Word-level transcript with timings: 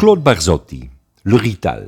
Claude 0.00 0.22
Barzotti, 0.22 0.90
Le 1.22 1.36
Rital. 1.36 1.82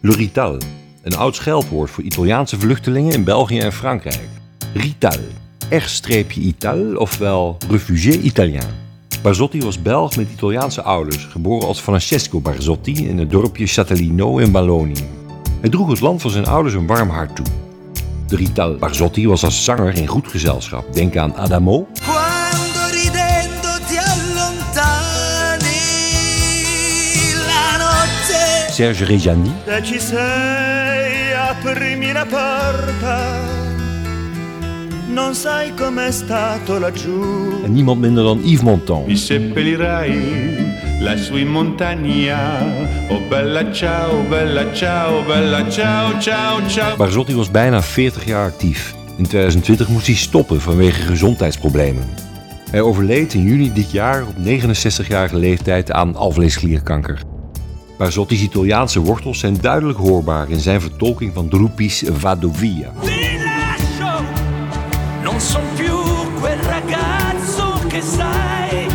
Le 0.00 0.12
Rital, 0.12 0.58
een 1.02 1.16
oud 1.16 1.34
scheldwoord 1.34 1.90
voor 1.90 2.04
Italiaanse 2.04 2.58
vluchtelingen 2.58 3.12
in 3.12 3.24
België 3.24 3.58
en 3.58 3.72
Frankrijk. 3.72 4.28
Rital, 4.74 5.18
R-Ital, 5.70 6.96
ofwel 6.96 7.56
refugé 7.70 8.10
italien. 8.10 8.62
Barzotti 9.22 9.60
was 9.60 9.82
Belg 9.82 10.16
met 10.16 10.28
Italiaanse 10.32 10.82
ouders, 10.82 11.24
geboren 11.24 11.68
als 11.68 11.80
Francesco 11.80 12.40
Barzotti 12.40 13.08
in 13.08 13.18
het 13.18 13.30
dorpje 13.30 13.66
Châtellino 13.68 14.40
in 14.40 14.52
Wallonië. 14.52 15.08
Hij 15.60 15.70
droeg 15.70 15.88
het 15.88 16.00
land 16.00 16.20
van 16.20 16.30
zijn 16.30 16.46
ouders 16.46 16.74
een 16.74 16.86
warm 16.86 17.08
hart 17.08 17.36
toe. 17.36 17.46
De 18.26 18.36
Rital 18.36 18.74
Barzotti 18.74 19.28
was 19.28 19.44
als 19.44 19.64
zanger 19.64 19.94
in 19.94 20.06
goed 20.06 20.28
gezelschap. 20.28 20.94
Denk 20.94 21.16
aan 21.16 21.34
Adamo, 21.34 21.86
Serge 28.80 29.04
Reggiani 29.04 29.52
e 29.66 29.82
ci 29.82 29.98
sei, 29.98 31.32
aprimi 31.34 32.12
la 32.12 32.24
porta. 32.24 33.38
Non 35.12 35.34
sai 35.34 35.74
com'è 35.74 36.10
stato 36.10 36.78
laggiù. 36.78 37.60
en 37.62 37.72
niemand 37.72 38.00
minder 38.00 38.24
dan 38.24 38.40
Yves 38.42 38.62
Montand. 38.62 39.06
Mi 39.06 39.16
seppellirai 39.16 41.00
lassù 41.00 41.36
in 41.36 41.48
montagna. 41.48 42.64
Oh 43.10 43.20
bella 43.28 43.70
ciao, 43.70 44.22
bella 44.28 44.72
ciao, 44.72 45.24
bella 45.24 45.70
ciao, 45.70 46.18
ciao, 46.18 46.66
ciao. 46.66 46.96
Barzotti 46.96 47.34
was 47.34 47.50
bijna 47.50 47.82
40 47.82 48.24
jaar 48.24 48.46
actief. 48.46 48.94
In 49.16 49.26
2020 49.26 49.88
moest 49.88 50.06
hij 50.06 50.14
stoppen 50.14 50.60
vanwege 50.60 51.02
gezondheidsproblemen. 51.02 52.08
Hij 52.70 52.80
overleed 52.80 53.34
in 53.34 53.42
juni 53.42 53.72
dit 53.72 53.90
jaar 53.90 54.22
op 54.22 54.34
69-jarige 54.44 55.36
leeftijd 55.36 55.92
aan 55.92 56.16
alvleesklierkanker. 56.16 57.29
Barzotti's 58.00 58.42
Italiaanse 58.42 59.00
wortels 59.00 59.38
zijn 59.38 59.56
duidelijk 59.60 59.98
hoorbaar 59.98 60.50
in 60.50 60.60
zijn 60.60 60.80
vertolking 60.80 61.34
van 61.34 61.48
Drupi's 61.48 62.04
Vado 62.12 62.50
Via. 62.52 62.92
Ti 63.00 63.38
lascio, 63.44 64.24
non 65.22 65.40
son 65.40 65.62
più 65.76 65.96
quel 66.40 66.56
ragazzo 66.56 67.72
che 67.88 68.00
sai, 68.16 68.86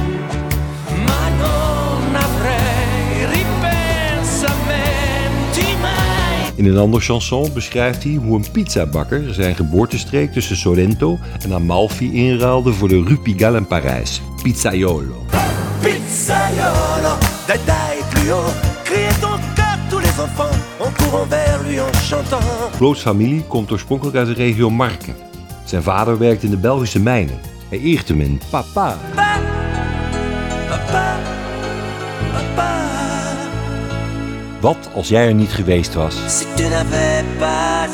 ma 1.05 1.29
non 1.29 2.15
avrei 2.15 3.25
ripensamenti 3.25 5.75
mai. 5.81 6.51
In 6.55 6.65
een 6.65 6.77
ander 6.77 7.01
chanson 7.01 7.53
beschrijft 7.53 8.03
hij 8.03 8.13
hoe 8.13 8.35
een 8.35 8.51
pizzabakker 8.51 9.33
zijn 9.33 9.55
geboortestreek 9.55 10.33
tussen 10.33 10.57
Sorrento 10.57 11.19
en 11.43 11.53
Amalfi 11.53 12.13
inruilde 12.13 12.73
voor 12.73 12.87
de 12.87 13.03
Rue 13.03 13.19
Pigalle 13.19 13.57
in 13.57 13.67
Parijs. 13.67 14.21
Pizzaiolo. 14.43 15.25
Pizzaiolo, 15.81 17.17
dai 17.45 17.59
dai 17.65 17.97
Claude's 22.77 23.01
familie 23.01 23.43
komt 23.43 23.71
oorspronkelijk 23.71 24.17
uit 24.17 24.27
de 24.27 24.33
regio 24.33 24.69
Marken. 24.69 25.15
Zijn 25.63 25.83
vader 25.83 26.17
werkte 26.17 26.45
in 26.45 26.51
de 26.51 26.57
Belgische 26.57 26.99
mijnen. 26.99 27.39
Hij 27.69 27.79
eert 27.79 28.07
hem 28.07 28.21
in 28.21 28.41
papa. 28.49 28.97
Papa, 29.15 29.39
papa, 30.69 31.17
papa. 32.33 32.73
Wat 34.59 34.89
als 34.93 35.07
jij 35.07 35.27
er 35.27 35.33
niet 35.33 35.51
geweest 35.51 35.93
was? 35.93 36.15
Si 36.37 36.45
pas. 37.39 37.89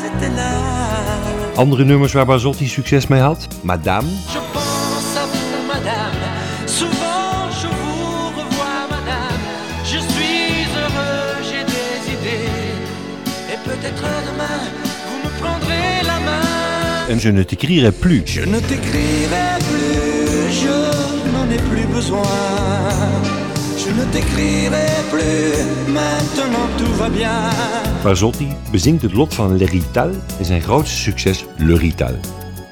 Andere 1.56 1.84
nummers 1.84 2.12
waar 2.12 2.26
Barzotti 2.26 2.68
succes 2.68 3.06
mee 3.06 3.20
had? 3.20 3.46
Madame, 3.62 4.08
Je 4.08 4.38
pense 4.52 5.18
à 5.18 5.26
vous, 5.26 5.66
madame. 5.66 7.11
Et 13.52 13.58
peut-être 13.68 14.02
demain, 14.28 14.58
vous 15.06 15.18
me 15.24 15.30
prendrez 15.38 16.02
la 16.06 16.18
main. 16.20 17.18
Je 17.18 17.28
ne 17.28 17.42
t'écrirai 17.42 17.92
plus. 17.92 18.22
Je 18.24 18.40
ne 18.40 18.58
t'écrirai 18.60 19.58
plus, 19.68 20.52
je 20.62 21.30
n'en 21.32 21.50
ai 21.50 21.58
plus 21.70 21.86
besoin. 21.86 22.22
Je 23.76 23.90
ne 23.90 24.04
t'écrirai 24.10 24.86
plus, 25.10 25.92
maintenant 25.92 26.66
tout 26.78 26.94
va 26.94 27.10
bien. 27.10 27.50
Barzotti 28.02 28.48
bezingt 28.70 29.02
het 29.02 29.12
lot 29.12 29.34
van 29.34 29.56
Le 29.56 29.66
Rital 29.66 30.10
en 30.38 30.44
zijn 30.44 30.60
grootste 30.60 30.96
succes 30.96 31.44
Le 31.56 31.74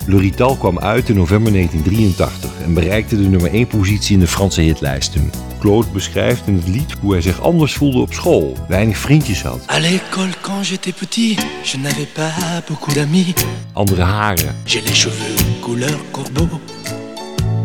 Rital. 0.01 0.15
Le 0.15 0.21
Rital 0.21 0.57
kwam 0.57 0.79
uit 0.79 1.09
in 1.09 1.17
november 1.17 1.53
1983 1.53 2.51
en 2.65 2.75
bereikte 2.75 3.17
de 3.23 3.29
nummer 3.29 3.53
1 3.53 3.67
positie 3.67 4.15
in 4.15 4.21
de 4.21 4.27
Franse 4.27 4.61
hitlijsten. 4.61 5.31
Claude 5.59 5.87
beschrijft 5.93 6.47
in 6.47 6.55
het 6.55 6.69
lied 6.69 6.93
hoe 7.01 7.13
hij 7.13 7.21
zich 7.21 7.41
anders 7.41 7.75
voelde 7.75 7.99
op 7.99 8.13
school, 8.13 8.57
weinig 8.69 8.99
vriendjes 8.99 9.43
had, 9.43 9.61
À 9.67 9.79
l'école, 9.81 10.31
quand 10.41 10.65
j'étais 10.67 10.95
petit, 10.99 11.35
je 11.63 11.77
n'avais 11.79 12.13
pas 12.15 12.63
beaucoup 12.69 12.95
d'amis. 12.95 13.35
andere 13.73 14.03
haren, 14.03 14.55
J'ai 14.65 14.81
les 14.83 14.95
cheveux 14.95 15.61
couleur 15.61 15.99
corbeau. 16.11 16.49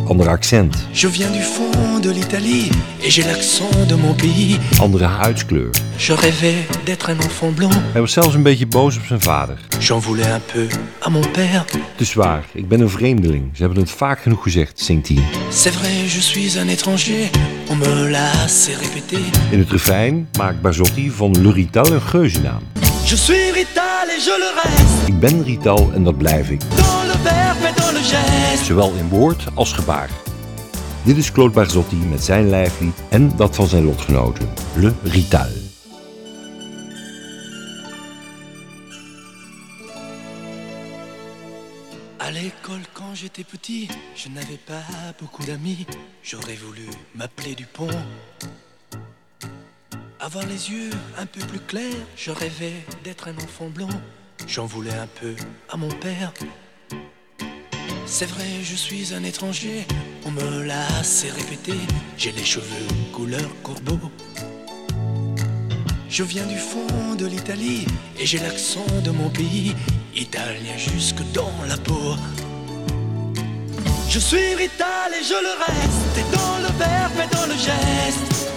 Ander 0.07 0.27
accent, 0.29 0.75
Je 0.91 1.07
viens 1.07 1.31
du 1.31 1.41
fond 1.41 1.99
de 2.01 2.11
l'Italie 2.11 2.69
et 3.03 3.09
j'ai 3.09 3.23
l'accent 3.23 3.69
de 3.88 3.95
mon 3.95 4.13
pays. 4.13 4.59
andere 4.79 5.07
huidskleur. 5.07 5.69
Je 5.97 6.13
rêvais 6.13 6.66
d'être 6.85 7.09
un 7.09 7.17
enfant 7.19 7.53
blond. 7.55 7.73
Hij 7.91 8.01
was 8.01 8.11
zelfs 8.13 8.33
een 8.35 8.44
beetje 8.44 8.65
boos 8.67 8.97
op 8.97 9.03
zijn 9.07 9.21
vader. 9.21 9.57
J'en 9.79 9.99
voulais 10.01 10.27
un 10.31 10.41
peu 10.53 10.67
à 11.05 11.09
mon 11.09 11.31
père. 11.31 11.63
Het 11.91 12.01
is 12.01 12.13
waar, 12.13 12.44
ik 12.53 12.67
ben 12.67 12.79
een 12.79 12.89
vreemdeling. 12.89 13.49
Ze 13.53 13.63
hebben 13.63 13.79
het 13.81 13.91
vaak 13.91 14.19
genoeg 14.21 14.44
gezegd, 14.44 14.79
zingt 14.79 15.07
hij. 15.07 15.23
C'est 15.51 15.73
vrai, 15.75 15.91
je 16.13 16.21
suis 16.21 16.55
un 16.57 16.67
étranger. 16.69 17.29
On 17.69 17.77
me 17.77 18.09
l'a 18.09 18.31
assez 18.44 18.75
répété. 18.75 19.17
In 19.51 19.59
het 19.59 19.69
refrein 19.71 20.27
maakt 20.38 20.61
Barzotti 20.61 21.11
van 21.11 21.41
Le 21.41 21.51
Rital 21.51 21.91
een 21.91 22.01
geuzennaam. 22.01 22.61
Je 23.05 23.15
suis 23.17 23.51
Rital 23.53 24.07
et 24.17 24.23
je 24.23 24.35
le 24.39 24.61
reste. 24.63 25.11
Ik 25.11 25.19
ben 25.19 25.44
Rital 25.44 25.91
en 25.94 26.03
dat 26.03 26.17
blijf 26.17 26.49
ik. 26.49 26.59
Dans 26.75 27.04
Zowel 28.65 28.93
in 28.93 29.09
woord 29.09 29.45
als 29.53 29.73
gebaar. 29.73 30.09
Dit 31.03 31.17
is 31.17 31.31
Claude 31.31 31.53
Barzotti 31.53 31.95
met 31.95 32.23
zijn 32.23 32.49
lijflied 32.49 33.03
en 33.09 33.35
dat 33.35 33.55
van 33.55 33.67
zijn 33.67 33.83
lotgenoten. 33.83 34.49
Le 34.75 34.93
Rital. 35.03 35.47
À 42.17 42.31
l'école, 42.31 42.85
quand 42.93 43.15
j'étais 43.15 43.47
petit, 43.51 43.87
je 44.15 44.29
n'avais 44.29 44.59
pas 44.65 44.85
beaucoup 45.19 45.45
d'amis. 45.45 45.85
J'aurais 46.23 46.57
voulu 46.65 46.87
m'appeler 47.11 47.55
Dupont. 47.55 47.95
Avoir 50.17 50.45
les 50.47 50.71
yeux 50.71 50.89
un 51.17 51.27
peu 51.27 51.45
plus 51.45 51.61
clairs, 51.67 52.05
je 52.15 52.31
rêvais 52.31 52.83
d'être 53.03 53.27
un 53.27 53.37
enfant 53.43 53.69
blond. 53.69 54.01
J'en 54.47 54.65
voulais 54.65 54.97
un 54.97 55.09
peu 55.21 55.35
à 55.69 55.77
mon 55.77 55.91
père. 55.99 56.33
C'est 58.07 58.27
vrai, 58.27 58.45
je 58.63 58.75
suis 58.75 59.13
un 59.13 59.23
étranger, 59.23 59.85
on 60.25 60.31
me 60.31 60.63
l'a 60.63 60.85
assez 60.99 61.29
répété. 61.29 61.73
J'ai 62.17 62.31
les 62.31 62.45
cheveux 62.45 62.88
couleur 63.11 63.49
corbeau. 63.63 63.99
Je 66.07 66.23
viens 66.23 66.45
du 66.45 66.57
fond 66.57 67.15
de 67.17 67.25
l'Italie 67.25 67.85
et 68.19 68.25
j'ai 68.25 68.38
l'accent 68.38 68.85
de 69.03 69.09
mon 69.09 69.29
pays, 69.29 69.75
italien 70.15 70.77
jusque 70.77 71.21
dans 71.33 71.51
la 71.67 71.77
peau. 71.77 72.15
Je 74.07 74.19
suis 74.19 74.55
Rital 74.55 75.11
et 75.19 75.23
je 75.23 75.33
le 75.33 75.53
reste, 75.65 76.17
et 76.17 76.35
dans 76.35 76.57
le 76.59 76.71
verbe 76.77 77.19
et 77.21 77.35
dans 77.35 77.47
le 77.47 77.53
geste. 77.53 78.49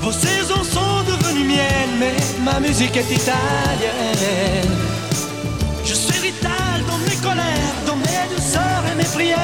Vos 0.00 0.12
saisons 0.12 0.64
sont 0.64 1.02
devenues 1.04 1.44
miennes, 1.44 1.96
mais 1.98 2.16
ma 2.44 2.60
musique 2.60 2.96
est 2.96 3.10
italienne. 3.10 4.91
Dans 6.92 6.98
mes 6.98 7.16
colères, 7.16 7.76
dans 7.86 7.96
mes 7.96 8.34
douceurs 8.34 8.84
et 8.90 8.94
mes 8.94 9.10
prières. 9.16 9.38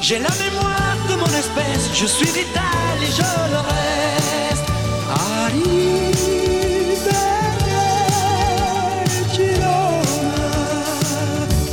J'ai 0.00 0.20
la 0.20 0.30
mémoire 0.44 0.96
de 1.10 1.14
mon 1.16 1.26
espèce, 1.26 1.90
je 1.92 2.06
suis 2.06 2.30
Rital 2.30 2.98
et 3.02 3.10
je 3.10 3.50
le 3.52 3.58
reste. 3.58 3.96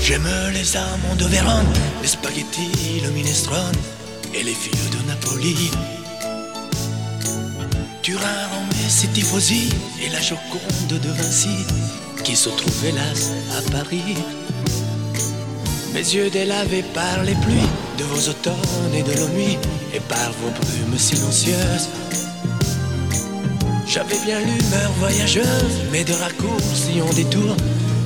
J'aime 0.01 0.27
les 0.53 0.75
amants 0.75 1.15
de 1.17 1.25
Vérone, 1.25 1.73
les 2.01 2.07
spaghettis, 2.07 3.01
le 3.03 3.11
minestrone 3.11 3.77
et 4.33 4.44
les 4.44 4.53
filles 4.53 4.89
de 4.91 5.07
Napoli. 5.07 5.71
Turin, 8.01 8.47
Rome 8.51 8.69
et 8.85 8.89
ses 8.89 9.07
tifosi 9.07 9.69
et 10.03 10.09
la 10.09 10.21
Joconde 10.21 10.88
de 10.89 11.09
Vinci 11.09 11.65
qui 12.23 12.35
se 12.35 12.49
trouve 12.49 12.85
hélas 12.85 13.31
à 13.57 13.71
Paris. 13.71 14.15
Mes 15.93 15.99
yeux 15.99 16.29
délavés 16.29 16.83
par 16.93 17.23
les 17.23 17.35
pluies 17.35 17.69
de 17.97 18.03
vos 18.05 18.29
automnes 18.29 18.93
et 18.93 19.03
de 19.03 19.13
nos 19.19 19.27
nuits 19.29 19.57
et 19.93 19.99
par 19.99 20.31
vos 20.41 20.49
brumes 20.49 20.97
silencieuses. 20.97 21.89
J'avais 23.85 24.17
bien 24.25 24.39
l'humeur 24.39 24.91
voyageuse, 24.99 25.75
mais 25.91 26.03
de 26.03 26.13
raccourcis 26.13 27.01
en 27.01 27.13
détour, 27.13 27.55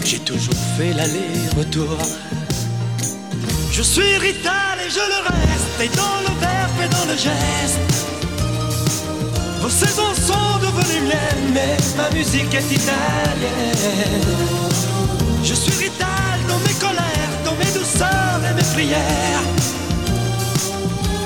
j'ai 0.04 0.20
toujours 0.20 0.62
fait 0.78 0.94
l'aller-retour. 0.94 1.98
Je 3.72 3.82
suis 3.82 4.18
Rital 4.18 4.80
et 4.86 4.90
je 4.90 5.06
le 5.14 5.20
reste, 5.28 5.82
et 5.82 5.96
dans 5.96 6.20
le 6.22 6.40
verbe 6.40 6.80
et 6.84 6.90
dans 6.90 7.06
le 7.12 7.18
geste. 7.18 8.17
Vos 9.68 9.86
saisons 9.86 10.14
sont 10.16 10.60
devenues 10.60 11.08
miennes, 11.10 11.52
mais 11.54 11.76
ma 11.98 12.10
musique 12.12 12.54
est 12.54 12.72
italienne. 12.72 14.22
Je 15.44 15.54
suis 15.54 15.74
rital 15.74 16.40
dans 16.48 16.58
mes 16.60 16.74
colères, 16.76 17.34
dans 17.44 17.52
mes 17.56 17.70
douceurs 17.78 18.40
et 18.50 18.54
mes 18.54 18.64
prières. 18.64 19.44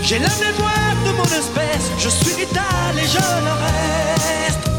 J'ai 0.02 0.18
la 0.18 0.30
mémoire 0.44 0.96
de 1.06 1.12
mon 1.12 1.26
espèce, 1.26 1.92
je 2.00 2.10
suis 2.10 2.34
vital 2.36 2.94
et 2.98 3.06
je 3.06 3.20
le 3.20 3.54
reste. 3.68 4.72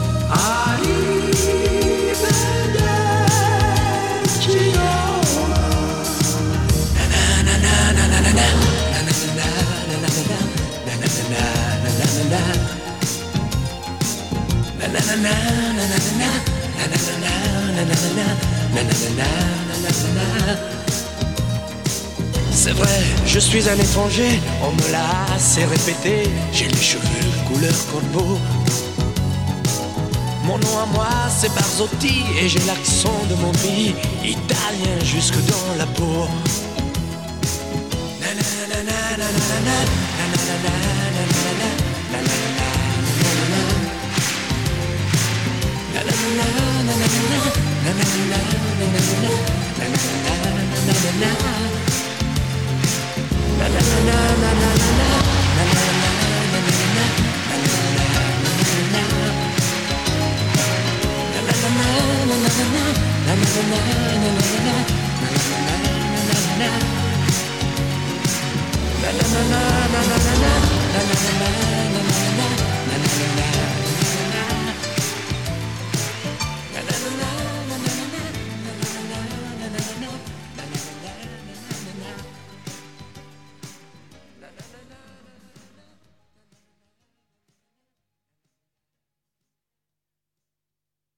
C'est 22.53 22.73
vrai, 22.73 23.03
je 23.27 23.39
suis 23.39 23.69
un 23.69 23.77
étranger, 23.77 24.41
on 24.63 24.73
me 24.73 24.93
l'a 24.93 25.35
assez 25.35 25.65
répété. 25.65 26.31
J'ai 26.53 26.69
les 26.69 26.77
cheveux 26.77 27.31
couleur 27.49 27.75
corbeau. 27.91 28.39
Mon 30.45 30.59
nom 30.59 30.79
à 30.79 30.87
moi 30.87 31.09
c'est 31.37 31.53
Barzotti 31.55 32.25
et 32.41 32.49
j'ai 32.49 32.61
l'accent 32.67 33.25
de 33.31 33.35
mon 33.37 33.53
pays, 33.53 33.95
italien 34.23 34.99
jusque 35.05 35.39
dans 35.47 35.75
la 35.79 35.87
peau. 35.87 36.29
Na 46.23 46.45
na 46.55 46.93
na 69.51 69.82